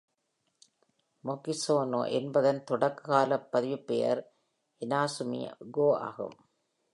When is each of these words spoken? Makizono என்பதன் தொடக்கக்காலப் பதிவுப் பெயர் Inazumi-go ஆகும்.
Makizono 1.23 1.99
என்பதன் 2.05 2.63
தொடக்கக்காலப் 2.71 3.51
பதிவுப் 3.51 3.87
பெயர் 3.87 4.33
Inazumi-go 4.81 5.97
ஆகும். 5.99 6.35